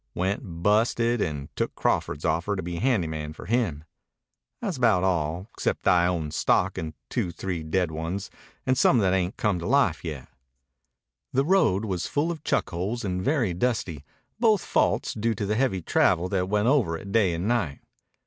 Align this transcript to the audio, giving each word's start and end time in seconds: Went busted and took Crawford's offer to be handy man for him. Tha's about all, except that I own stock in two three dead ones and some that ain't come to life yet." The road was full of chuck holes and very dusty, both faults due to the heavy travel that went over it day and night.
Went 0.15 0.63
busted 0.63 1.21
and 1.21 1.55
took 1.55 1.75
Crawford's 1.75 2.25
offer 2.25 2.55
to 2.55 2.63
be 2.63 2.77
handy 2.77 3.05
man 3.05 3.33
for 3.33 3.45
him. 3.45 3.83
Tha's 4.59 4.75
about 4.77 5.03
all, 5.03 5.45
except 5.53 5.83
that 5.83 5.93
I 5.93 6.07
own 6.07 6.31
stock 6.31 6.79
in 6.79 6.95
two 7.07 7.31
three 7.31 7.61
dead 7.61 7.91
ones 7.91 8.31
and 8.65 8.75
some 8.75 8.97
that 8.97 9.13
ain't 9.13 9.37
come 9.37 9.59
to 9.59 9.67
life 9.67 10.03
yet." 10.03 10.27
The 11.33 11.45
road 11.45 11.85
was 11.85 12.07
full 12.07 12.31
of 12.31 12.43
chuck 12.43 12.71
holes 12.71 13.05
and 13.05 13.21
very 13.23 13.53
dusty, 13.53 14.03
both 14.39 14.65
faults 14.65 15.13
due 15.13 15.35
to 15.35 15.45
the 15.45 15.53
heavy 15.53 15.83
travel 15.83 16.29
that 16.29 16.49
went 16.49 16.67
over 16.67 16.97
it 16.97 17.11
day 17.11 17.35
and 17.35 17.47
night. 17.47 17.81